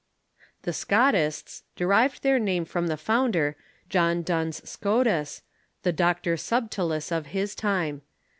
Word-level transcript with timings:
The 0.63 0.73
Scotists 0.73 1.61
derived 1.75 2.23
their 2.23 2.39
name 2.39 2.65
from 2.65 2.87
the 2.87 2.97
founder, 2.97 3.55
John 3.87 4.23
Duns 4.23 4.67
Scotus, 4.67 5.43
the" 5.83 5.93
Doctor 6.01 6.37
Subtilis" 6.37 7.11
of 7.15 7.27
his 7.27 7.53
time. 7.53 8.01